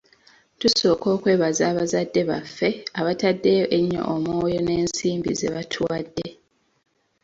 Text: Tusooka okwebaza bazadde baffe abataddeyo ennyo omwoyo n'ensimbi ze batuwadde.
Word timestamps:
Tusooka 0.59 1.07
okwebaza 1.15 1.65
bazadde 1.77 2.21
baffe 2.29 2.69
abataddeyo 2.99 3.65
ennyo 3.77 4.01
omwoyo 4.13 4.59
n'ensimbi 4.63 5.31
ze 5.39 5.49
batuwadde. 5.55 6.27